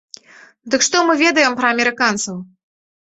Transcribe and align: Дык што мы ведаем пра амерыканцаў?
Дык 0.75 0.85
што 0.87 1.03
мы 1.09 1.13
ведаем 1.23 1.59
пра 1.59 1.67
амерыканцаў? 1.77 2.35